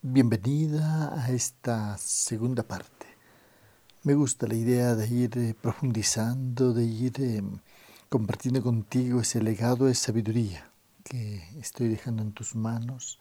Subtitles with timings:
[0.00, 3.08] Bienvenida a esta segunda parte.
[4.04, 7.42] Me gusta la idea de ir eh, profundizando, de ir eh,
[8.08, 10.70] compartiendo contigo ese legado de sabiduría
[11.02, 13.18] que estoy dejando en tus manos.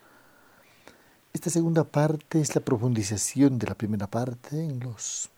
[1.34, 4.64] Esta segunda parte es la profundización de la primera parte.
[4.64, 5.32] En los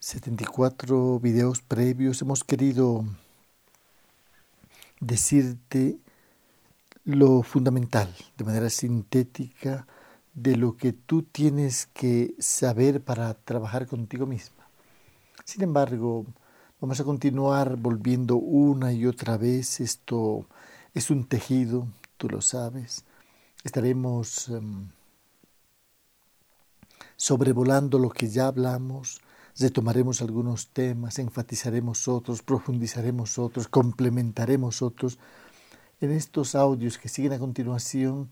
[0.00, 3.06] 74 videos previos hemos querido
[5.00, 5.98] decirte
[7.06, 9.86] lo fundamental, de manera sintética,
[10.34, 14.68] de lo que tú tienes que saber para trabajar contigo misma.
[15.44, 16.26] Sin embargo,
[16.80, 19.80] vamos a continuar volviendo una y otra vez.
[19.80, 20.46] Esto
[20.94, 23.04] es un tejido, tú lo sabes.
[23.62, 24.88] Estaremos em,
[27.16, 29.20] sobrevolando lo que ya hablamos,
[29.56, 35.20] retomaremos algunos temas, enfatizaremos otros, profundizaremos otros, complementaremos otros
[36.00, 38.28] en estos audios que siguen a continuación,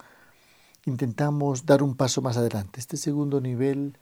[0.85, 2.81] intentamos dar un paso más adelante.
[2.81, 3.99] Este segundo nivel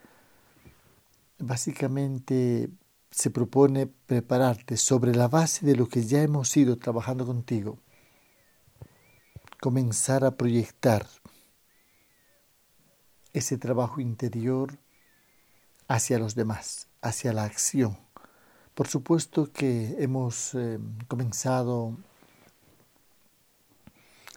[1.39, 2.71] básicamente
[3.11, 7.79] se propone prepararte sobre la base de lo que ya hemos ido trabajando contigo.
[9.61, 11.07] Comenzar a proyectar
[13.33, 14.79] ese trabajo interior
[15.89, 17.99] hacia los demás, hacia la acción.
[18.75, 21.99] Por supuesto que hemos eh, comenzado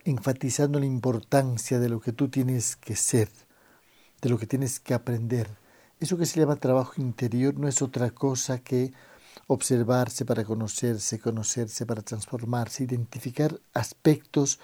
[0.05, 3.29] enfatizando la importancia de lo que tú tienes que ser,
[4.21, 5.49] de lo que tienes que aprender.
[5.99, 8.93] Eso que se llama trabajo interior no es otra cosa que
[9.47, 14.59] observarse para conocerse, conocerse para transformarse, identificar aspectos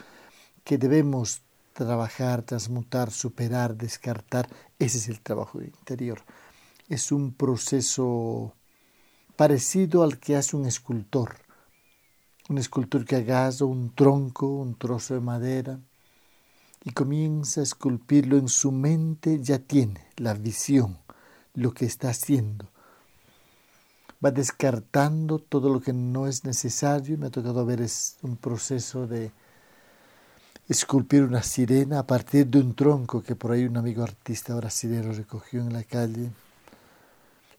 [0.64, 1.42] que debemos
[1.73, 4.47] trabajar, transmutar, superar, descartar.
[4.78, 6.22] Ese es el trabajo interior.
[6.88, 8.53] Es un proceso
[9.36, 11.41] parecido al que hace un escultor
[12.50, 15.80] un escultor que agarra un tronco, un trozo de madera,
[16.84, 20.97] y comienza a esculpirlo en su mente, ya tiene la visión,
[21.53, 22.67] lo que está haciendo.
[24.24, 27.18] Va descartando todo lo que no es necesario.
[27.18, 29.31] Me ha tocado ver es un proceso de
[30.68, 35.12] esculpir una sirena a partir de un tronco que por ahí un amigo artista brasileño
[35.12, 36.29] recogió en la calle.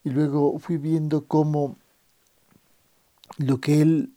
[0.05, 1.77] Y luego fui viendo cómo
[3.39, 4.13] lo que él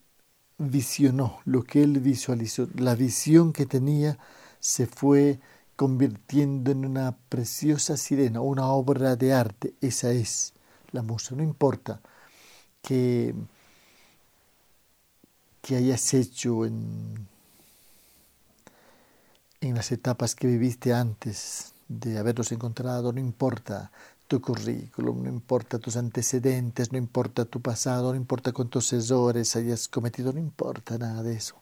[0.57, 4.17] visionó, lo que él visualizó, la visión que tenía
[4.59, 5.39] se fue
[5.75, 9.73] convirtiendo en una preciosa sirena, una obra de arte.
[9.81, 10.53] Esa es
[10.91, 11.35] la musa.
[11.35, 12.01] No importa
[12.81, 13.35] que,
[15.61, 17.27] que hayas hecho en,
[19.61, 23.91] en las etapas que viviste antes de haberlos encontrado, no importa
[24.27, 29.87] tu currículum, no importa tus antecedentes, no importa tu pasado, no importa cuántos errores hayas
[29.87, 31.55] cometido, no importa nada de eso.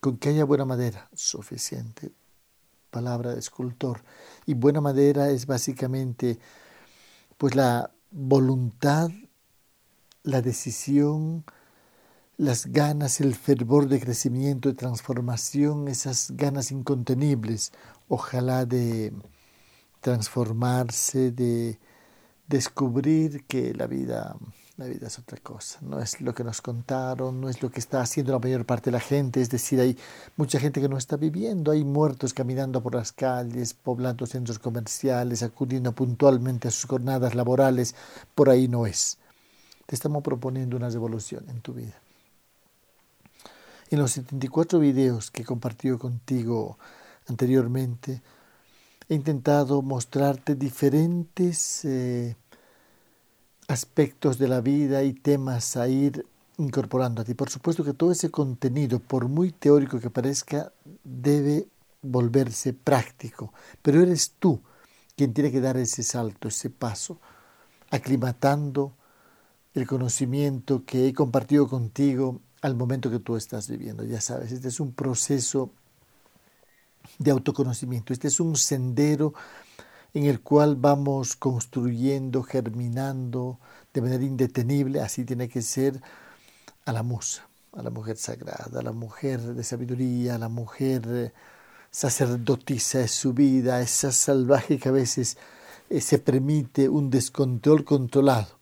[0.00, 2.10] Con que haya buena madera, suficiente.
[2.90, 4.02] Palabra de escultor.
[4.46, 6.38] Y buena madera es básicamente
[7.38, 9.10] pues la voluntad,
[10.22, 11.44] la decisión,
[12.36, 17.72] las ganas, el fervor de crecimiento, de transformación, esas ganas incontenibles,
[18.08, 19.12] ojalá de
[20.00, 21.78] transformarse, de
[22.46, 24.36] descubrir que la vida,
[24.76, 27.80] la vida es otra cosa, no es lo que nos contaron, no es lo que
[27.80, 29.96] está haciendo la mayor parte de la gente, es decir, hay
[30.36, 35.42] mucha gente que no está viviendo, hay muertos caminando por las calles, poblando centros comerciales,
[35.42, 37.94] acudiendo puntualmente a sus jornadas laborales,
[38.34, 39.18] por ahí no es.
[39.86, 41.94] Te estamos proponiendo una revolución en tu vida.
[43.90, 46.78] En los 74 videos que he compartido contigo
[47.28, 48.22] anteriormente,
[49.08, 52.36] he intentado mostrarte diferentes eh,
[53.68, 56.26] aspectos de la vida y temas a ir
[56.58, 57.34] incorporando a ti.
[57.34, 61.66] Por supuesto que todo ese contenido, por muy teórico que parezca, debe
[62.02, 63.52] volverse práctico,
[63.82, 64.60] pero eres tú
[65.16, 67.18] quien tiene que dar ese salto, ese paso,
[67.90, 68.92] aclimatando
[69.74, 74.04] el conocimiento que he compartido contigo al momento que tú estás viviendo.
[74.04, 75.72] Ya sabes, este es un proceso
[77.18, 78.12] de autoconocimiento.
[78.12, 79.34] Este es un sendero
[80.12, 83.58] en el cual vamos construyendo, germinando
[83.92, 86.00] de manera indetenible, así tiene que ser
[86.84, 91.02] a la musa, a la mujer sagrada, a la mujer de sabiduría, a la mujer
[91.06, 91.32] eh,
[91.90, 95.36] sacerdotisa de su vida, esa salvaje que a veces
[95.90, 98.53] eh, se permite un descontrol controlado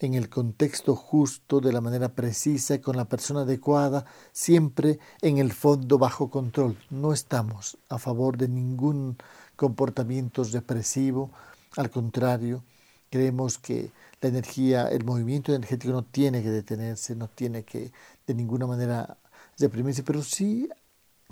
[0.00, 5.52] en el contexto justo, de la manera precisa, con la persona adecuada, siempre en el
[5.52, 6.76] fondo bajo control.
[6.90, 9.16] No estamos a favor de ningún
[9.56, 11.30] comportamiento represivo,
[11.76, 12.62] al contrario,
[13.10, 13.90] creemos que
[14.20, 17.92] la energía, el movimiento energético no tiene que detenerse, no tiene que
[18.26, 19.16] de ninguna manera
[19.58, 20.68] reprimirse, pero sí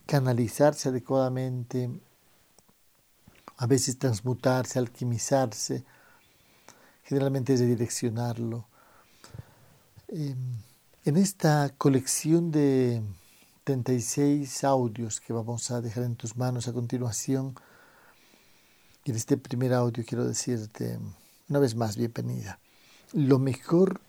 [0.07, 1.91] canalizarse adecuadamente
[3.59, 5.85] a veces transmutarse, alquimizarse,
[7.07, 8.67] generalmente es redireccionarlo.
[10.09, 10.59] Em,
[11.05, 13.03] en esta colección de
[13.65, 17.55] 36 audios que vamos a dejar en tus manos a continuación,
[19.05, 20.99] en este primer audio quiero decirte
[21.49, 22.59] una vez más bienvenida.
[23.13, 24.01] Lo mejor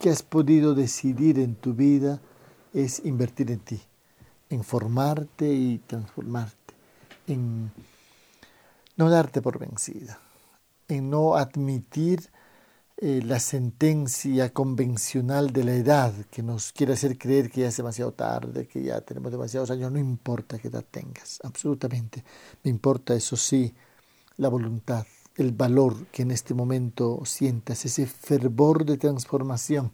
[0.00, 2.20] que has podido decidir en tu vida
[2.72, 3.82] es invertir en ti,
[4.48, 6.74] en formarte y transformarte,
[7.26, 7.70] en
[8.96, 10.18] no darte por vencida,
[10.88, 12.30] en no admitir
[12.98, 17.76] eh, la sentencia convencional de la edad que nos quiere hacer creer que ya es
[17.76, 22.24] demasiado tarde, que ya tenemos demasiados años, no importa qué edad tengas, absolutamente.
[22.62, 23.74] Me importa, eso sí,
[24.38, 25.06] la voluntad,
[25.36, 29.92] el valor que en este momento sientas, ese fervor de transformación,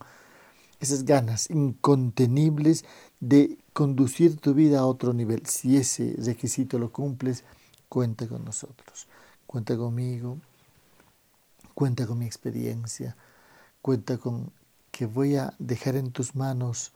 [0.79, 2.85] esas ganas incontenibles
[3.19, 5.45] de conducir tu vida a otro nivel.
[5.47, 7.43] Si ese requisito lo cumples,
[7.89, 9.09] cuenta con nosotros,
[9.47, 10.39] cuenta conmigo,
[11.83, 13.17] cuenta con mi experiencia,
[13.81, 14.53] cuenta con
[14.93, 16.93] que voy a dejar en tus manos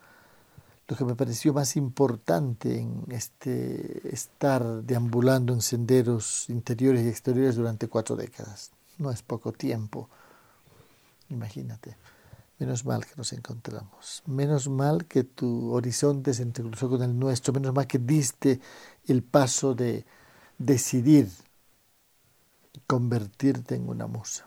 [0.86, 7.56] lo que me pareció más importante en este estar deambulando en senderos interiores y exteriores
[7.56, 8.70] durante cuatro décadas.
[8.98, 10.08] No es poco tiempo,
[11.30, 11.96] imagínate.
[12.60, 17.52] Menos mal que nos encontramos, menos mal que tu horizonte se entrecruzó con el nuestro,
[17.52, 18.60] menos mal que diste
[19.08, 20.06] el paso de
[20.58, 21.28] decidir
[22.86, 24.46] convertirte en una musa.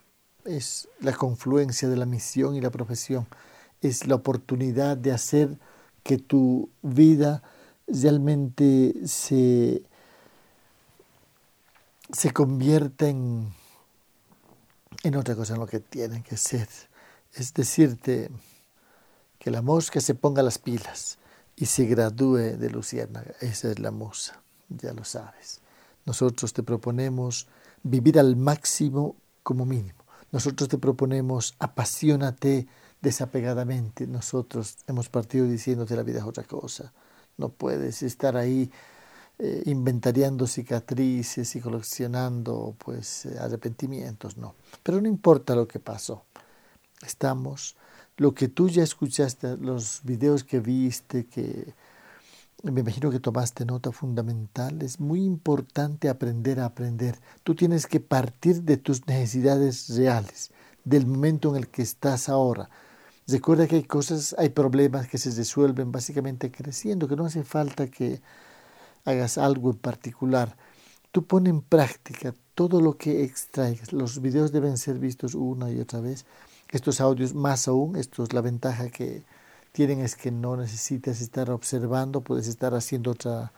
[0.49, 3.27] Es la confluencia de la misión y la profesión.
[3.81, 5.59] Es la oportunidad de hacer
[6.01, 7.43] que tu vida
[7.87, 9.83] realmente se,
[12.11, 13.53] se convierta en,
[15.03, 16.67] en otra cosa, en lo que tiene que ser.
[17.35, 18.31] Es decirte
[19.37, 21.19] que la mosca se ponga las pilas
[21.55, 23.35] y se gradúe de luciérnaga.
[23.39, 25.61] Esa es la musa, ya lo sabes.
[26.07, 27.47] Nosotros te proponemos
[27.83, 30.08] vivir al máximo como mínimo.
[30.31, 32.67] Nosotros te proponemos apasionate
[33.01, 34.07] desapegadamente.
[34.07, 36.91] Nosotros hemos partido diciéndote la vida es otra cosa.
[37.37, 38.71] No puedes estar ahí
[39.39, 44.55] eh, inventariando cicatrices y coleccionando pues eh, arrepentimientos, no.
[44.83, 46.25] Pero no importa lo que pasó.
[47.01, 47.77] Estamos,
[48.17, 51.73] lo que tú ya escuchaste, los videos que viste, que
[52.63, 57.19] me imagino que tomaste nota fundamental, es muy importante aprender a aprender.
[57.43, 60.51] Tú tienes que partir de tus necesidades reales,
[60.83, 62.69] del momento en el que estás ahora.
[63.27, 67.87] Recuerda que hay cosas, hay problemas que se resuelven básicamente creciendo, que no hace falta
[67.87, 68.21] que
[69.05, 70.57] hagas algo en particular.
[71.11, 73.93] Tú pon en práctica todo lo que extraigas.
[73.93, 76.25] Los videos deben ser vistos una y otra vez.
[76.71, 79.23] Estos audios más aún, esto es la ventaja que,
[79.71, 83.51] tienen es que no necesitas estar observando, puedes estar haciendo otra,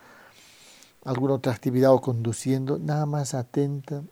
[1.04, 4.04] alguna otra actividad o conduciendo, nada más atenta,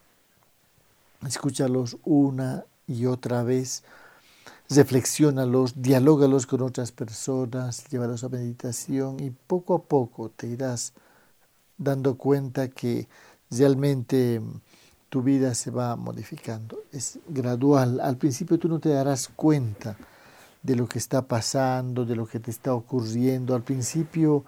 [1.28, 3.84] escúchalos una y otra vez,
[4.70, 10.94] reflexiónalos, dialógalos con otras personas, llévalos a meditación y poco a poco te irás
[11.78, 13.08] dando cuenta que
[13.50, 14.42] realmente
[15.10, 16.84] tu vida se va modificando.
[16.92, 18.00] Es gradual.
[18.00, 19.98] Al principio tú no te darás cuenta
[20.62, 23.56] de lo que está pasando, de lo que te está ocurriendo.
[23.56, 24.46] Al principio,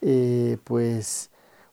[0.00, 1.30] eh, pues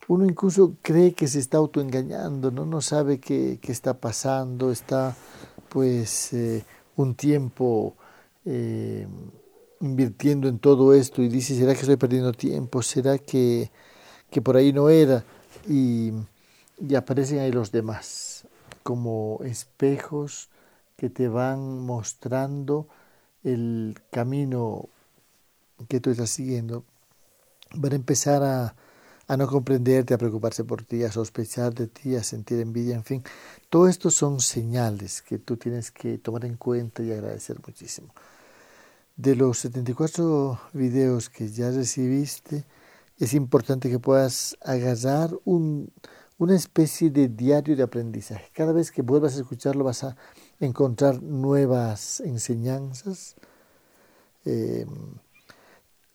[0.08, 2.66] uno incluso cree que se está autoengañando, ¿no?
[2.66, 5.16] no sabe qué, qué está pasando, está
[5.70, 7.96] pues eh, un tiempo
[8.46, 9.08] eh,
[9.80, 12.82] invirtiendo en todo esto y dice, ¿será que estoy perdiendo tiempo?
[12.82, 13.72] ¿Será que,
[14.30, 15.24] que por ahí no era?
[15.68, 16.12] Y,
[16.80, 18.46] y aparecen ahí los demás
[18.84, 20.50] como espejos
[20.98, 22.88] que te van mostrando
[23.44, 24.90] el camino
[25.88, 26.84] que tú estás siguiendo,
[27.76, 28.76] van a empezar a,
[29.28, 33.04] a no comprenderte, a preocuparse por ti, a sospechar de ti, a sentir envidia, en
[33.04, 33.24] fin.
[33.70, 38.14] Todo esto son señales que tú tienes que tomar en cuenta y agradecer muchísimo.
[39.16, 42.66] De los 74 videos que ya recibiste,
[43.20, 45.92] es importante que puedas agarrar un,
[46.38, 48.50] una especie de diario de aprendizaje.
[48.54, 50.18] Cada vez que vuelvas a escucharlo vas a
[50.62, 53.36] encontrar nuevas enseñanzas,
[54.46, 54.86] eh,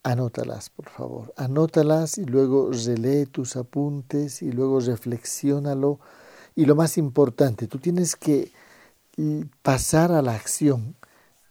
[0.02, 1.34] anótalas, por favor.
[1.36, 5.98] Anótalas y luego relee tus apuntes y luego reflexiónalo.
[6.54, 8.52] Y lo más importante, tú tienes que
[9.62, 10.94] pasar a la acción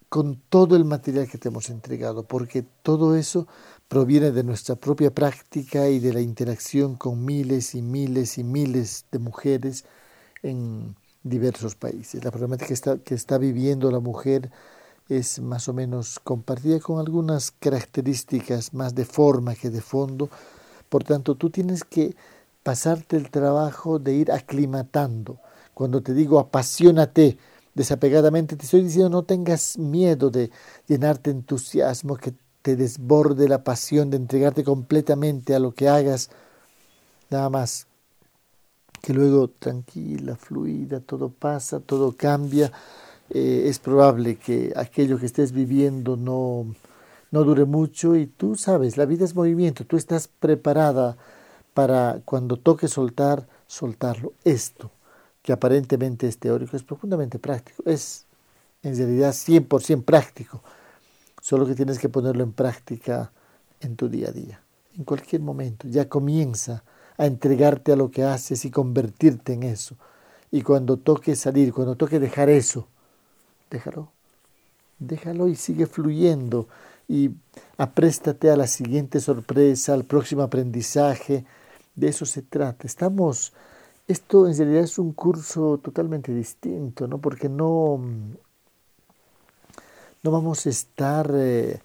[0.08, 3.48] con todo el material que te hemos entregado, porque todo eso
[3.88, 9.06] proviene de nuestra propia práctica y de la interacción con miles y miles y miles
[9.12, 9.84] de mujeres
[10.44, 10.96] en,
[11.26, 12.24] diversos países.
[12.24, 14.52] La problemática que está, viviendo la mujer
[15.10, 20.30] es más o menos compartida con algunas características más de forma que de fondo.
[20.88, 22.16] Por tanto, tú tienes que
[22.64, 25.40] pasarte el trabajo de ir aclimatando
[25.74, 27.38] Cuando te digo apasionate
[27.74, 30.50] desapegadamente, te estoy diciendo no tengas miedo de
[30.88, 36.30] llenarte de entusiasmo, que te desborde la pasión de entregarte completamente a lo que hagas,
[37.30, 37.88] nada más
[39.06, 42.72] que luego tranquila, fluida, todo pasa, todo cambia.
[43.30, 46.66] Eh, es probable que aquello que estés viviendo no,
[47.30, 51.18] no dure mucho y tú sabes, la vida es movimiento, tú estás preparada
[51.76, 54.34] para cuando toque soltar, soltarlo.
[54.44, 54.90] Esto,
[55.44, 58.26] que aparentemente es teórico, es profundamente práctico, es
[58.82, 60.64] en realidad 100% práctico,
[61.42, 63.32] solo que tienes que ponerlo en práctica
[63.82, 64.62] en tu día a día,
[64.98, 66.84] en cualquier momento, ya comienza
[67.18, 69.96] a entregarte a lo que haces y convertirte en eso.
[70.52, 72.88] Y cuando toque salir, cuando toque dejar eso,
[73.70, 74.10] déjalo,
[75.00, 76.68] déjalo y sigue fluyendo
[77.08, 77.32] y
[77.78, 81.46] apréstate a la siguiente sorpresa, al próximo aprendizaje.
[81.96, 82.88] De eso se trata.
[82.88, 83.54] Estamos,
[84.08, 87.20] esto en realidad es un curso totalmente distinto, ¿no?
[87.20, 88.00] Porque no,
[90.24, 91.80] no vamos a estar eh,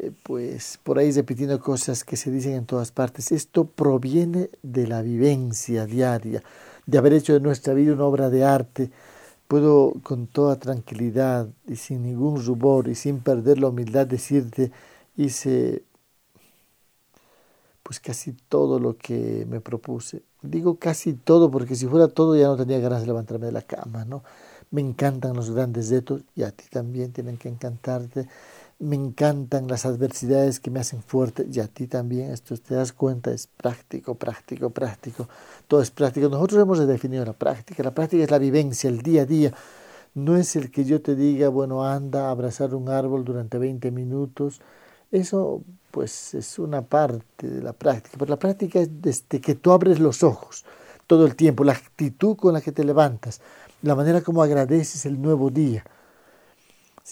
[0.00, 3.32] eh, pues por ahí repitiendo cosas que se dicen en todas partes.
[3.32, 6.42] Esto proviene de la vivencia diaria,
[6.86, 8.90] de haber hecho de nuestra vida una obra de arte.
[9.48, 14.70] Puedo con toda tranquilidad y sin ningún rubor y sin perder la humildad decirte,
[15.16, 15.82] hice
[17.82, 20.22] pues casi todo lo que me propuse.
[20.42, 23.62] Digo casi todo porque si fuera todo ya no tenía ganas de levantarme de la
[23.62, 24.22] cama, ¿no?
[24.70, 28.28] Me encantan los grandes retos y a ti también tienen que encantarte
[28.80, 32.92] me encantan las adversidades que me hacen fuerte y a ti también, esto te das
[32.92, 35.28] cuenta, es práctico, práctico, práctico,
[35.66, 36.28] todo es práctico.
[36.28, 39.52] Nosotros hemos definido la práctica, la práctica es la vivencia, el día a día,
[40.14, 43.90] no es el que yo te diga, bueno, anda a abrazar un árbol durante 20
[43.90, 44.60] minutos,
[45.10, 49.72] eso pues es una parte de la práctica, pero la práctica es desde que tú
[49.72, 50.64] abres los ojos
[51.06, 53.40] todo el tiempo, la actitud con la que te levantas,
[53.82, 55.84] la manera como agradeces el nuevo día,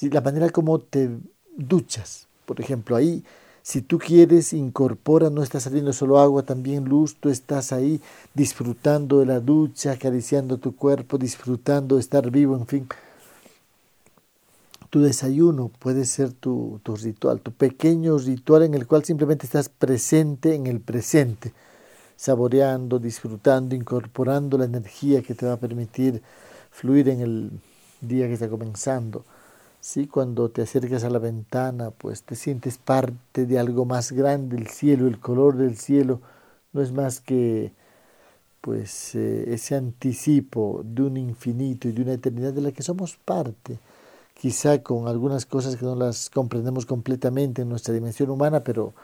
[0.02, 1.11] la manera como te
[1.57, 2.27] duchas.
[2.45, 3.25] Por ejemplo, ahí,
[3.63, 8.01] si tú quieres, incorpora, no está saliendo solo agua, también luz, tú estás ahí
[8.35, 12.89] disfrutando de la ducha, acariciando tu cuerpo, disfrutando de estar vivo, en fin.
[14.91, 19.69] Tu desayuno puede ser tu, tu ritual, tu pequeño ritual en el cual simplemente estás
[19.69, 21.53] presente en el presente,
[22.17, 26.23] saboreando, disfrutando, incorporando la energía que te va a permitir
[26.71, 27.51] fluir en el
[28.01, 29.25] día que está comenzando.
[29.87, 30.09] ¿Sí?
[30.09, 34.66] Cuando te acercas a la ventana, pues te sientes parte de algo más grande, el
[34.69, 36.21] cielo, el color del cielo
[36.73, 37.73] no es más que
[38.61, 43.16] pues eh, ese anticipo de un infinito y de una eternidad de la que somos
[43.16, 43.78] parte,
[44.35, 48.95] quizá con algunas cosas que no las comprendemos completamente en nuestra dimensión humana, pero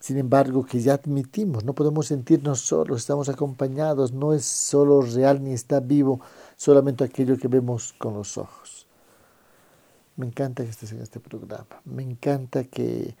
[0.00, 5.42] sin embargo que ya admitimos, no podemos sentirnos solos, estamos acompañados, no es solo real
[5.42, 6.20] ni está vivo
[6.56, 8.77] solamente aquello que vemos con los ojos.
[10.18, 11.80] Me encanta que estés en este programa.
[11.84, 13.14] Me encanta que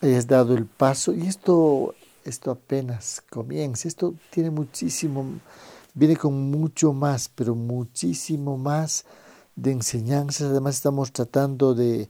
[0.00, 1.12] hayas dado el paso.
[1.12, 3.88] Y esto, esto apenas comienza.
[3.88, 5.40] Esto tiene muchísimo,
[5.94, 9.04] viene con mucho más, pero muchísimo más
[9.56, 10.50] de enseñanzas.
[10.50, 12.08] Además estamos tratando de,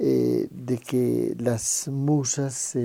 [0.00, 2.76] eh, de que las musas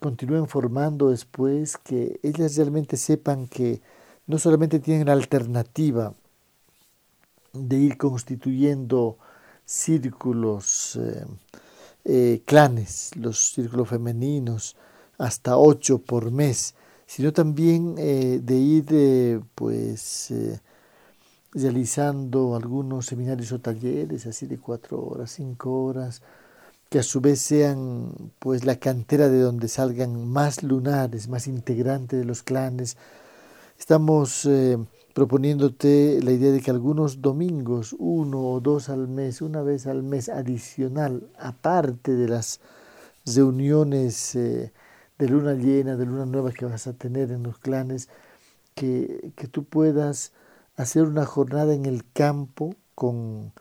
[0.00, 3.80] continúen formando después, que ellas realmente sepan que
[4.26, 6.12] no solamente tienen la alternativa
[7.52, 9.16] de ir constituyendo
[9.64, 11.24] círculos, eh,
[12.04, 14.76] eh, clanes, los círculos femeninos,
[15.18, 16.74] hasta ocho por mes,
[17.06, 20.32] sino también eh, de ir pues
[21.52, 26.20] realizando algunos seminarios o talleres, así de cuatro horas, cinco horas,
[26.90, 32.18] que a su vez sean pues la cantera de donde salgan más lunares, más integrantes
[32.18, 32.96] de los clanes.
[33.78, 34.48] Estamos
[35.14, 40.02] proponiéndote la idea de que algunos domingos, uno o dos al mes, una vez al
[40.02, 42.60] mes adicional, aparte de las
[43.24, 44.72] reuniones eh,
[45.18, 48.08] de luna llena, de luna nueva que vas a tener en los clanes,
[48.74, 50.32] que, que tú puedas
[50.76, 53.52] hacer una jornada en el campo con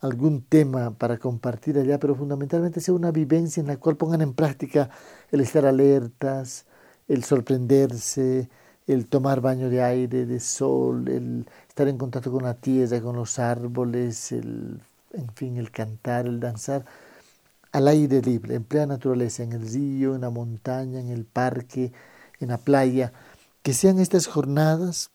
[0.00, 4.32] algún tema para compartir allá, pero fundamentalmente sea una vivencia en la cual pongan en
[4.32, 4.88] práctica
[5.30, 6.66] el estar alertas,
[7.06, 8.48] el sorprenderse,
[8.86, 13.16] el tomar baño de aire, de sol, el estar en contacto con la tierra, con
[13.16, 14.80] los árboles, el,
[15.12, 16.84] en fin, el cantar, el danzar,
[17.72, 21.92] al aire libre, en plena naturaleza, en el río, en la montaña, en el parque,
[22.40, 23.12] en la playa,
[23.62, 25.10] que sean estas jornadas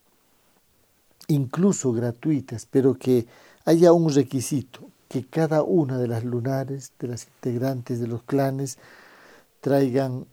[1.27, 3.27] incluso gratuitas, pero que
[3.65, 8.77] haya un requisito, que cada una de las lunares, de las integrantes de los clanes,
[9.61, 10.25] traigan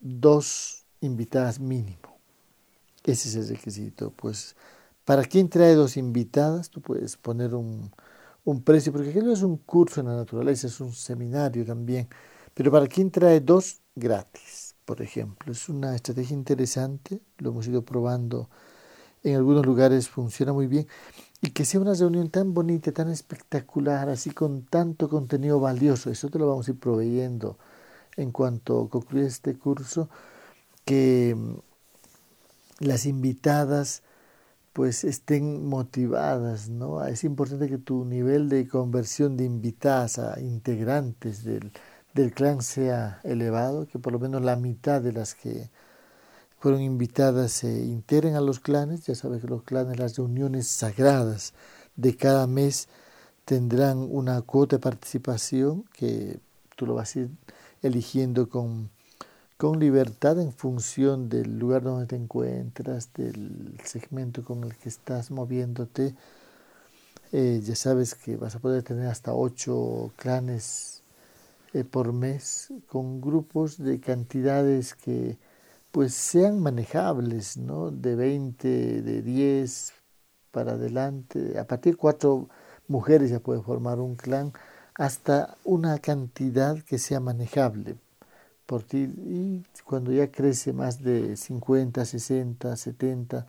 [0.00, 2.18] dos invitadas mínimo,
[3.04, 4.12] Ese es el requisito.
[4.12, 4.56] Pues
[5.04, 7.92] para quien trae dos invitadas, tú puedes poner un,
[8.44, 12.08] un precio, porque aquello es un curso en la naturaleza, es un seminario también.
[12.54, 15.52] Pero para quien trae dos, gratis, por ejemplo.
[15.52, 18.48] Es una estrategia interesante, lo hemos ido probando
[19.24, 20.86] en algunos lugares, funciona muy bien.
[21.42, 26.28] Y que sea una reunión tan bonita, tan espectacular, así con tanto contenido valioso, eso
[26.30, 27.58] te lo vamos a ir proveyendo
[28.16, 30.08] en cuanto concluya este curso,
[30.86, 31.36] que
[32.78, 34.02] las invitadas
[34.72, 37.04] pues estén motivadas, ¿no?
[37.04, 41.72] Es importante que tu nivel de conversión de invitadas a integrantes del,
[42.34, 45.70] clan sea elevado, que por lo menos la mitad de las que
[46.58, 51.54] fueron invitadas se integren a los clanes, ya sabes que los clanes, las reuniones sagradas
[51.96, 52.88] de cada mes
[53.46, 56.38] tendrán una cuota de participación que
[56.76, 57.30] tú lo vas ir
[57.82, 58.90] eligiendo con
[59.56, 65.30] con libertad en función del lugar donde te encuentras, del segmento con el que estás
[65.30, 66.14] moviéndote.
[67.32, 71.02] Eh, ya sabes que vas a poder tener hasta ocho clanes
[71.72, 75.38] eh, por mes con grupos de cantidades que
[75.90, 77.90] pues sean manejables, ¿no?
[77.90, 79.92] De 20, de 10
[80.50, 81.58] para adelante.
[81.58, 82.48] A partir de cuatro
[82.88, 84.52] mujeres ya puede formar un clan
[84.94, 87.96] hasta una cantidad que sea manejable
[88.68, 93.46] y cuando ya crece más de 50, 60, 70,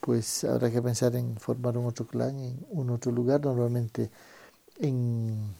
[0.00, 4.10] pues habrá que pensar en formar un otro clan en un otro lugar, normalmente
[4.78, 5.54] en,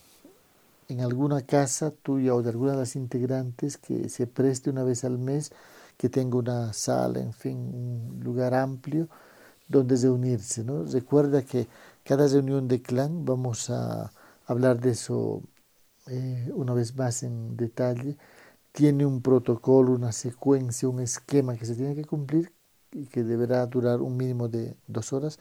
[0.89, 5.05] en alguna casa tuya o de alguna de las integrantes que se preste una vez
[5.05, 5.53] al mes,
[5.97, 9.09] que tenga una sala, en fin, un lugar amplio
[9.69, 10.65] donde reunirse.
[10.65, 10.85] ¿no?
[10.85, 11.69] Recuerda que
[12.05, 14.13] cada reunión de clan, vamos a
[14.47, 15.43] hablar de eso
[16.09, 18.17] eh, una vez más en detalle,
[18.77, 22.53] tiene un protocolo, una secuencia, un esquema que se tiene que cumplir
[22.93, 25.39] y que deberá durar un mínimo de dos horas,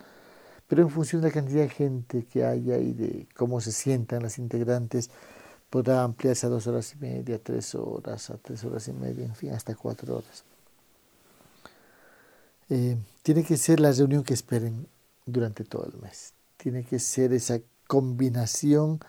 [0.69, 4.23] pero en función de la cantidad de gente que haya y de cómo se sientan
[4.23, 5.09] las integrantes,
[5.69, 9.35] podrá ampliarse a dos horas y media, tres horas, a tres horas y media, en
[9.35, 10.45] fin, hasta cuatro horas.
[12.69, 14.87] Eh, tiene que ser la reunión que esperen
[15.25, 16.33] durante todo el mes.
[16.55, 19.01] Tiene que ser esa combinación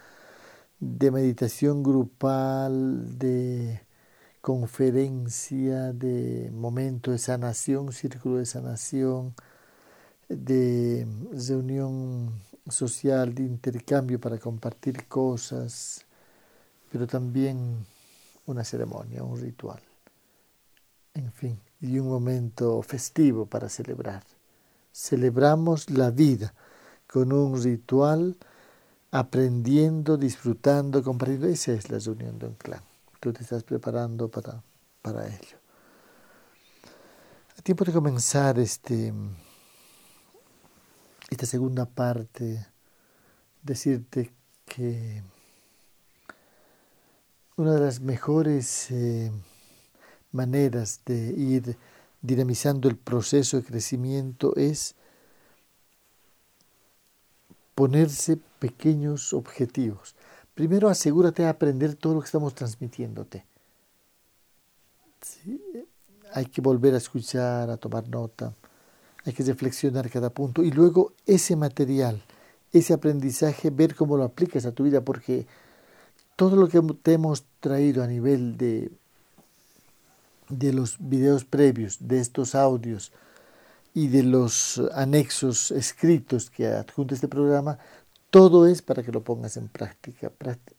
[0.80, 3.85] de meditación grupal, de
[4.46, 9.34] conferencia, de momento de sanación, círculo de sanación,
[10.28, 12.30] de reunión
[12.68, 16.06] social, de intercambio para compartir cosas,
[16.92, 17.84] pero también
[18.46, 19.82] una ceremonia, un ritual,
[21.14, 24.22] en fin, y un momento festivo para celebrar.
[24.92, 26.54] Celebramos la vida
[27.08, 28.36] con un ritual,
[29.10, 31.48] aprendiendo, disfrutando, compartiendo.
[31.48, 32.95] Esa es la reunión de un clan
[33.26, 34.62] tú te estás preparando para,
[35.02, 35.58] para ello.
[37.58, 39.12] A tiempo de comenzar este,
[41.28, 42.64] esta segunda parte,
[43.62, 44.32] decirte
[44.64, 45.24] que
[47.56, 49.32] una de las mejores eh,
[50.30, 51.76] maneras de ir
[52.22, 54.94] dinamizando el proceso de crecimiento es
[57.74, 60.14] ponerse pequeños objetivos.
[60.56, 63.44] Primero asegúrate de aprender todo lo que estamos transmitiéndote.
[66.32, 68.54] Hay que volver a escuchar, a tomar nota,
[69.26, 70.62] hay que reflexionar cada punto.
[70.62, 72.22] Y luego ese material,
[72.72, 75.46] ese aprendizaje, ver cómo lo aplicas a tu vida, porque
[76.36, 78.90] todo lo que te hemos traído a nivel de,
[80.48, 83.12] de los videos previos, de estos audios
[83.92, 87.78] y de los anexos escritos que adjunta este programa,
[88.36, 90.30] todo es para que lo pongas en práctica.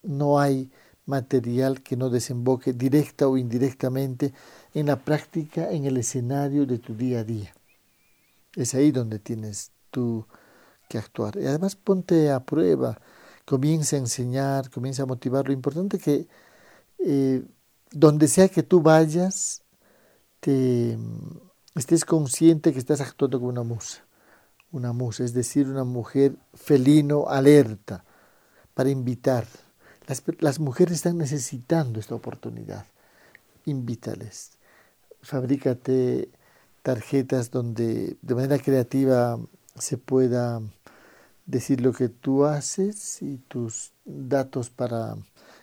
[0.03, 0.69] No hay
[1.07, 4.31] material que no desemboque directa o indirectamente
[4.75, 7.55] en la práctica, en el escenario de tu día a día.
[8.55, 10.27] Es ahí donde tienes tú
[10.87, 11.35] que actuar.
[11.37, 13.01] Y además ponte a prueba,
[13.43, 15.47] comienza a enseñar, comienza a motivar.
[15.47, 16.27] Lo importante es que
[16.99, 17.43] eh,
[17.89, 19.63] donde sea que tú vayas,
[20.41, 20.95] te,
[21.73, 24.06] estés consciente que estás actuando como una musa
[24.71, 28.03] una musa, es decir, una mujer felino alerta
[28.73, 29.45] para invitar.
[30.39, 32.85] Las, mujeres están necesitando esta oportunidad.
[33.65, 34.51] Invítales.
[35.21, 36.29] Fabrícate
[36.81, 39.37] tarjetas donde de manera creativa
[39.75, 40.61] se pueda
[41.45, 45.15] decir lo que tú haces y tus datos para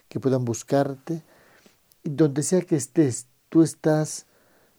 [0.08, 1.22] que puedan buscarte.
[2.02, 4.26] Y donde sea que estés, tú estás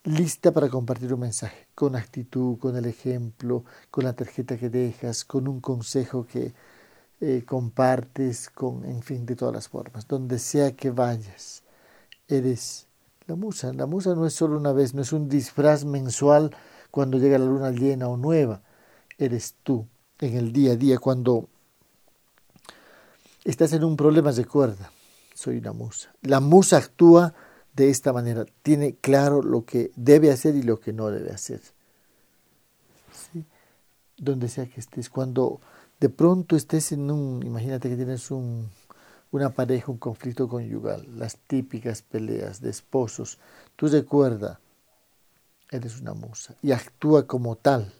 [0.05, 5.25] lista para compartir un mensaje, con actitud, con el ejemplo, con la tarjeta que dejas,
[5.25, 6.53] con un consejo que
[7.21, 11.63] eh, compartes, con, en fin, de todas las formas, donde sea que vayas,
[12.27, 12.87] eres
[13.25, 13.73] la musa.
[13.73, 16.55] La musa no es solo una vez, no es un disfraz mensual
[16.91, 18.61] cuando llega la luna llena o nueva,
[19.17, 19.87] eres tú
[20.19, 20.99] en el día a día.
[20.99, 21.49] Cuando
[23.43, 24.91] estás en un problema, recuerda,
[25.33, 26.13] soy una musa.
[26.21, 27.33] La musa actúa
[27.75, 31.61] de esta manera, tiene claro lo que debe hacer y lo que no debe hacer.
[34.17, 35.59] Donde sea que estés, cuando
[35.99, 38.69] de pronto estés en un, imagínate que tienes un,
[39.31, 43.39] una pareja, un conflicto conyugal, las típicas peleas de esposos,
[43.75, 44.61] tú recuerda,
[45.69, 47.93] eres una musa y actúa como tal.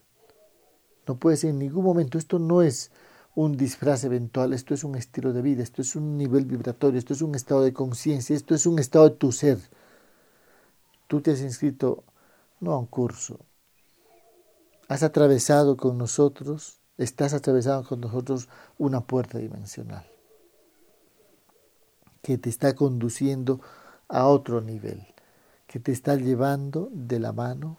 [1.05, 2.91] No puedes en ningún momento, esto no es
[3.35, 7.13] un disfraz eventual, esto es un estilo de vida, esto es un nivel vibratorio, esto
[7.13, 9.59] es un estado de conciencia, esto es un estado de tu ser.
[11.07, 12.03] Tú te has inscrito
[12.61, 13.39] no a un curso,
[14.87, 20.05] has atravesado con nosotros, estás atravesando con nosotros una puerta dimensional
[22.25, 23.61] que te está conduciendo
[24.07, 25.05] a otro nivel,
[25.67, 27.77] que te está llevando de la mano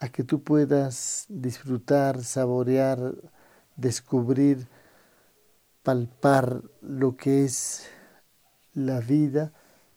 [0.00, 3.14] a que tú puedas disfrutar, saborear,
[3.80, 4.68] descubrir,
[5.82, 7.86] palpar lo que es
[8.74, 9.52] la vida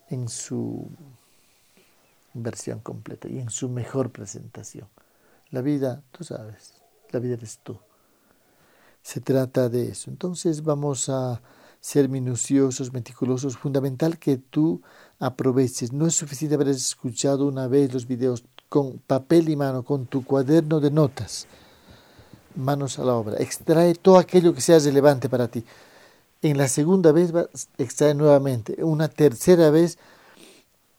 [0.09, 0.89] en su
[2.33, 4.87] versión completa y en su mejor presentación.
[5.51, 7.77] La vida, tú sabes, la vida eres tú.
[9.01, 10.09] Se trata de eso.
[10.09, 11.41] Entonces vamos a
[11.79, 14.81] ser minuciosos, meticulosos, fundamental que tú
[15.19, 15.91] aproveches.
[15.91, 20.23] No es suficiente haber escuchado una vez los videos con papel y mano, con tu
[20.23, 21.47] cuaderno de notas.
[22.55, 23.37] Manos a la obra.
[23.37, 25.63] Extrae todo aquello que sea relevante para ti.
[26.41, 27.33] En la segunda vez
[27.77, 28.83] extrae nuevamente.
[28.83, 29.97] Una tercera vez,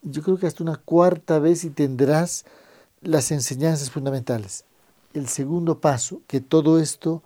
[0.02, 2.44] yo creo que hasta una cuarta vez y tendrás
[3.02, 4.64] las enseñanzas fundamentales.
[5.12, 7.22] El segundo paso, que todo esto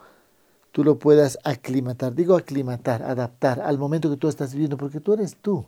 [0.72, 2.14] tú lo puedas aclimatar.
[2.14, 5.64] Digo aclimatar, adaptar al momento que tú estás viviendo, porque tú eres tú.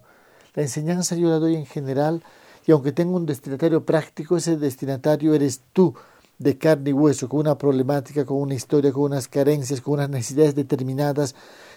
[0.54, 2.22] La enseñanza yo la doy en general
[2.66, 5.94] y aunque tengo un destinatario práctico, ese destinatario eres tú
[6.40, 10.08] de carne y hueso, con una problemática, con una historia, con unas carencias, con unas
[10.08, 11.34] necesidades determinadas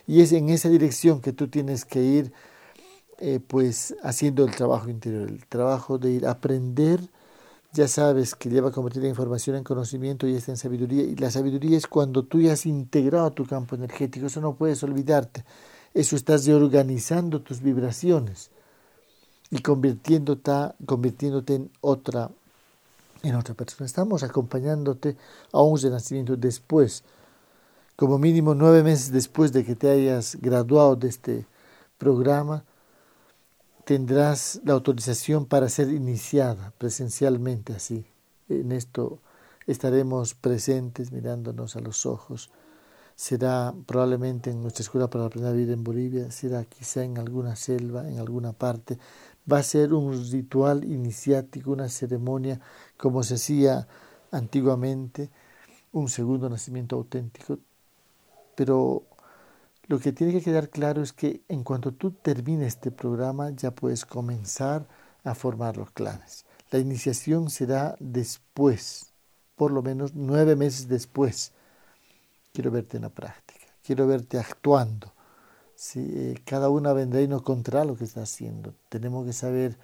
[0.07, 2.33] y es en esa dirección que tú tienes que ir
[3.19, 7.01] eh, pues haciendo el trabajo interior, el trabajo de ir aprender
[7.73, 11.03] ya sabes que lleva a convertir la información en conocimiento y está en sabiduría.
[11.03, 14.83] Y la sabiduría es cuando tú ya has integrado tu campo energético, eso no puedes
[14.83, 15.43] olvidarte.
[15.93, 18.51] Eso estás reorganizando tus vibraciones
[19.49, 20.51] y convirtiéndote,
[20.85, 22.29] convirtiéndote en otra
[23.23, 23.85] en otra persona.
[23.85, 25.17] Estamos acompañándote
[25.51, 27.03] a un renacimiento después,
[27.95, 31.47] como mínimo nueve meses después de que te hayas graduado de este
[31.97, 32.65] programa,
[33.85, 38.05] tendrás la autorización para ser iniciada presencialmente así.
[38.49, 39.19] En esto
[39.67, 42.51] estaremos presentes mirándonos a los ojos.
[43.15, 47.55] Será probablemente en nuestra escuela para aprender a vivir en Bolivia, será quizá en alguna
[47.55, 48.97] selva, en alguna parte.
[49.49, 52.59] Va a ser un ritual iniciático, una ceremonia
[53.03, 53.85] como se hacía
[54.31, 55.29] antiguamente,
[55.91, 57.59] un segundo nacimiento auténtico.
[58.55, 59.03] Pero
[59.87, 63.71] lo que tiene que quedar claro es que en cuanto tú termines este programa ya
[63.71, 64.87] puedes comenzar
[65.25, 66.45] a formar los clanes.
[66.71, 69.11] La iniciación será después,
[69.57, 71.51] por lo menos nueve meses después.
[72.53, 75.11] Quiero verte en la práctica, quiero verte actuando.
[75.75, 78.73] Si eh, cada una vendrá y nos contará lo que está haciendo.
[78.87, 79.77] Tenemos que saber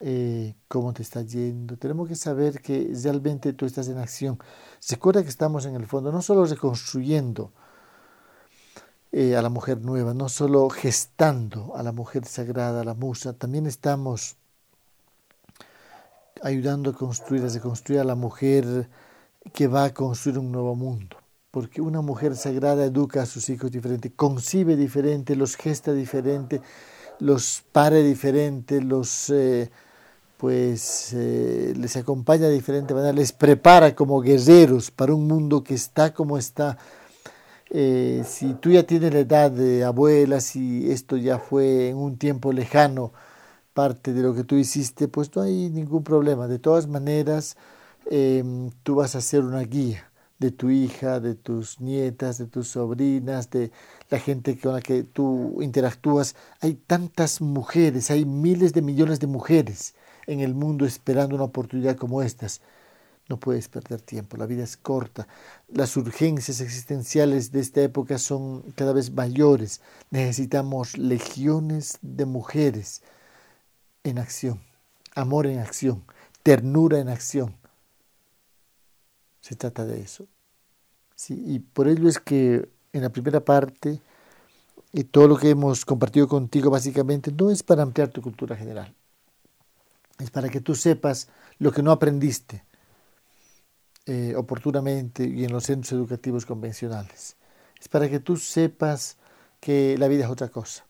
[0.00, 1.76] eh, cómo te está yendo.
[1.76, 4.38] Tenemos que saber que realmente tú estás en acción.
[4.88, 7.52] Recuerda que estamos en el fondo no solo reconstruyendo,
[9.18, 13.32] eh, a la mujer nueva, no solo gestando a la mujer sagrada, a la musa,
[13.32, 14.36] también estamos
[16.42, 18.90] ayudando a construir, a reconstruir a la mujer
[19.54, 21.16] que va a construir un nuevo mundo.
[21.50, 26.60] Porque una mujer sagrada educa a sus hijos diferente, concibe diferente, los gesta diferente,
[27.18, 29.70] los pare diferente, los eh,
[30.36, 35.74] pues eh, les acompaña de diferente manera, les prepara como guerreros para un mundo que
[35.74, 36.78] está como está,
[37.70, 42.16] eh, si tú ya tienes la edad de abuela, si esto ya fue en un
[42.18, 43.12] tiempo lejano
[43.74, 46.48] parte de lo que tú hiciste, pues no hay ningún problema.
[46.48, 47.56] De todas maneras,
[48.10, 52.68] em, tú vas a ser una guía de tu hija, de tus nietas, de tus
[52.68, 53.72] sobrinas, de
[54.10, 56.36] la gente con la que tú interactúas.
[56.60, 59.94] Hay tantas mujeres, hay miles de millones de mujeres
[60.26, 62.60] en el mundo esperando una oportunidad como estas.
[63.28, 65.26] No puedes perder tiempo, la vida es corta.
[65.68, 69.80] Las urgencias existenciales de esta época son cada vez mayores.
[70.10, 73.02] Necesitamos legiones de mujeres
[74.04, 74.60] en acción,
[75.14, 76.04] amor en acción,
[76.44, 77.56] ternura en acción.
[79.40, 80.26] Se trata de eso.
[81.16, 84.00] Sí, y por ello es que en la primera parte
[84.92, 88.94] y todo lo que hemos compartido contigo básicamente no es para ampliar tu cultura general,
[90.18, 92.64] es para que tú sepas lo que no aprendiste
[94.06, 97.36] eh, oportunamente y en los centros educativos convencionales.
[97.80, 99.16] Es para que tú sepas
[99.60, 100.86] que la vida es otra cosa.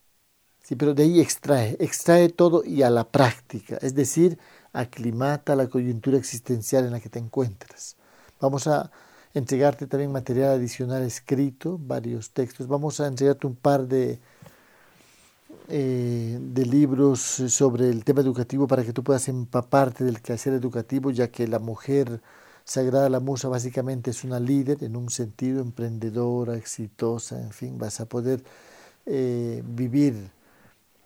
[0.62, 4.36] Sí, pero de ahí extrae, extrae todo y a la práctica, es decir,
[4.72, 7.96] aclimata la coyuntura existencial en la que te encuentras.
[8.40, 8.90] Vamos a
[9.32, 12.66] entregarte también material adicional escrito, varios textos.
[12.66, 14.18] Vamos a entregarte un par de,
[15.68, 21.10] eh, de libros sobre el tema educativo para que tú puedas empaparte del quehacer educativo,
[21.10, 22.20] ya que la mujer
[22.64, 28.00] sagrada, la musa, básicamente es una líder en un sentido, emprendedora, exitosa, en fin, vas
[28.00, 28.42] a poder
[29.06, 30.30] eh, vivir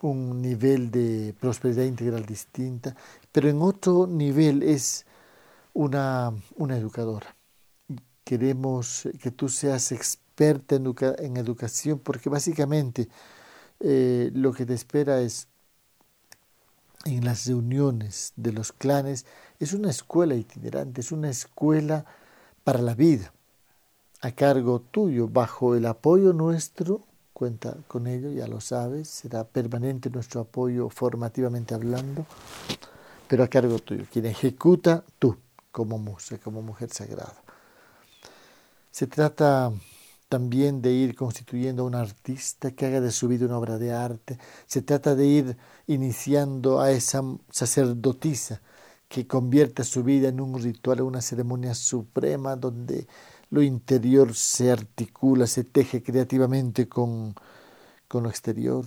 [0.02, 2.96] un nivel de prosperidad integral distinta,
[3.32, 5.06] pero en otro nivel es
[5.74, 7.36] una, una educadora.
[8.24, 13.08] Queremos que tú seas experta en, en educación porque básicamente
[13.80, 15.48] eh, lo que te espera es
[17.04, 19.24] en las reuniones de los clanes,
[19.58, 22.04] es una escuela itinerante, es una escuela
[22.62, 23.32] para la vida,
[24.20, 27.00] a cargo tuyo, bajo el apoyo nuestro,
[27.32, 32.26] cuenta con ello, ya lo sabes, será permanente nuestro apoyo formativamente hablando,
[33.28, 35.36] pero a cargo tuyo, quien ejecuta tú
[35.72, 37.42] como musa, como mujer sagrada.
[38.90, 39.72] Se trata
[40.30, 43.92] también de ir constituyendo a un artista que haga de su vida una obra de
[43.92, 44.38] arte.
[44.66, 45.56] Se trata de ir
[45.88, 48.62] iniciando a esa sacerdotisa
[49.08, 53.08] que convierta su vida en un ritual, en una ceremonia suprema donde
[53.50, 57.34] lo interior se articula, se teje creativamente con,
[58.06, 58.84] con lo exterior.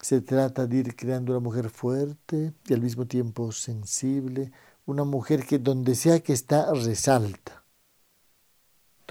[0.00, 4.50] Se trata de ir creando una mujer fuerte y al mismo tiempo sensible,
[4.86, 7.61] una mujer que donde sea que está resalta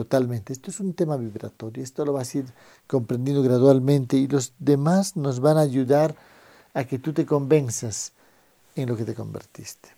[0.02, 0.52] Totalmente.
[0.52, 1.84] Esto es un tema vibratorio.
[1.84, 2.46] Esto lo vas a ir
[2.88, 6.16] comprendiendo gradualmente y los demás nos van a ayudar
[6.74, 8.14] a que tú te convenzas
[8.76, 9.90] en lo que te convertiste.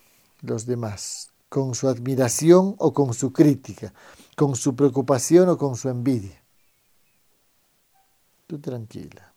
[0.42, 3.94] Los demás, con su admiración o con su crítica,
[4.36, 6.44] con su preocupación o con su envidia.
[8.46, 9.32] Tú tranquila.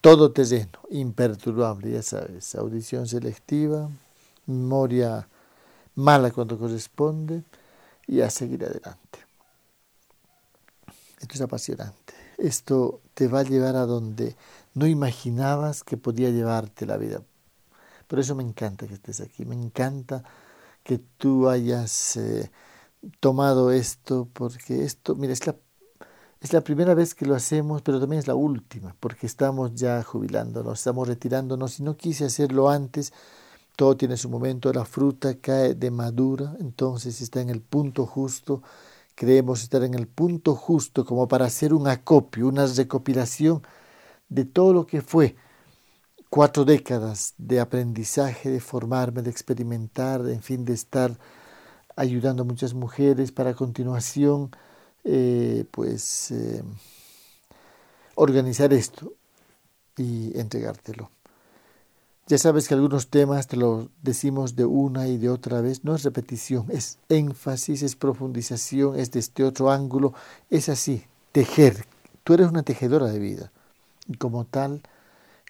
[0.00, 2.56] Todo terreno, imperturbable, ya sabes.
[2.56, 3.88] Audición selectiva,
[4.46, 5.28] memoria
[5.94, 7.44] mala cuando corresponde
[8.08, 9.25] y a seguir adelante.
[11.20, 12.14] Esto es apasionante.
[12.38, 14.36] Esto te va a llevar a donde
[14.74, 17.22] no imaginabas que podía llevarte la vida.
[18.06, 19.44] Por eso me encanta que estés aquí.
[19.44, 20.22] Me encanta
[20.84, 22.50] que tú hayas eh,
[23.20, 25.56] tomado esto, porque esto, mira, es la,
[26.40, 30.02] es la primera vez que lo hacemos, pero también es la última, porque estamos ya
[30.02, 33.12] jubilándonos, estamos retirándonos y no quise hacerlo antes.
[33.74, 38.62] Todo tiene su momento, la fruta cae de madura, entonces está en el punto justo
[39.16, 43.62] Creemos estar en el punto justo como para hacer un acopio, una recopilación
[44.28, 45.36] de todo lo que fue
[46.30, 51.18] cuatro décadas de aprendizaje, de formarme, de experimentar, en fin, de estar
[51.96, 54.50] ayudando a muchas mujeres para a continuación,
[55.04, 56.62] eh, pues, eh,
[58.16, 59.14] organizar esto
[59.96, 61.15] y entregártelo.
[62.28, 65.94] Ya sabes que algunos temas te los decimos de una y de otra vez, no
[65.94, 70.12] es repetición, es énfasis, es profundización, es de este otro ángulo,
[70.50, 71.86] es así, tejer.
[72.24, 73.52] Tú eres una tejedora de vida.
[74.08, 74.82] Y como tal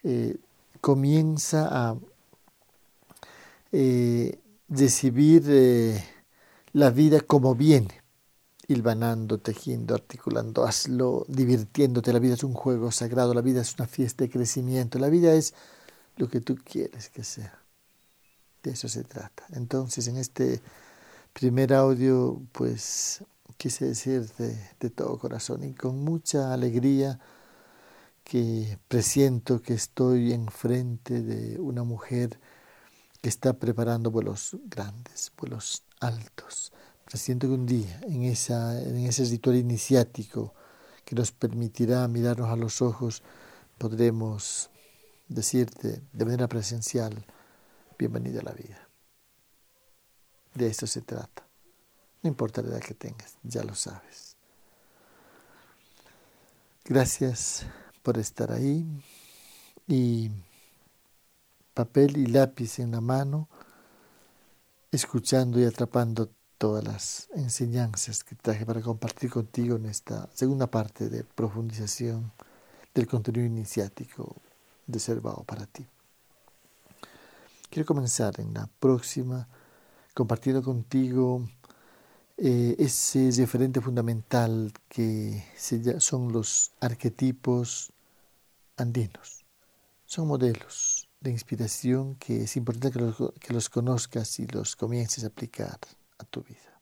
[0.03, 0.37] eh,
[0.83, 1.97] comienza a
[3.73, 6.05] eh, recibir eh,
[6.75, 8.03] la vida como viene,
[8.69, 12.13] hilvanando, tejiendo, articulando, hazlo, divirtiéndote.
[12.13, 15.33] La vida es un juego sagrado, la vida es una fiesta de crecimiento, la vida
[15.33, 15.55] es
[16.17, 17.63] lo que tú quieres que sea.
[18.63, 19.45] De eso se trata.
[19.51, 20.61] Entonces, en este
[21.33, 23.23] primer audio, pues
[23.57, 27.19] quise decirte de todo corazón y con mucha alegría
[28.25, 32.41] que presiento que estoy enfrente de una mujer
[33.23, 36.73] que está preparando vuelos grandes, vuelos altos.
[37.05, 40.55] Presiento que un día, en, esa, en ese ritual iniciático
[41.05, 43.23] que nos permitirá mirarnos a los ojos,
[43.79, 44.71] podremos
[45.29, 47.25] decirte de manera presencial,
[47.99, 48.89] bienvenida a la vida.
[50.55, 51.47] De esto se trata.
[52.23, 54.37] No importa la edad que tengas, ya lo sabes.
[56.85, 57.67] Gracias
[58.03, 58.87] por estar ahí
[59.87, 60.31] y
[61.75, 63.49] papel y lápiz en la mano,
[64.91, 71.09] escuchando y atrapando todas las enseñanzas que traje para compartir contigo en esta segunda parte
[71.09, 72.33] de profundización
[72.95, 74.37] del contenido iniciático
[74.87, 75.87] reservado para ti.
[77.71, 79.49] Quiero comenzar en la próxima
[80.15, 81.47] compartiendo contigo
[82.39, 85.45] eh, ese referente fundamental que
[85.99, 87.93] son los arquetipos
[88.77, 89.45] andinos.
[90.05, 95.25] Son modelos de inspiración que es importante que los, que los conozcas y los comiences
[95.25, 95.79] a aplicar
[96.19, 96.76] a tu vida.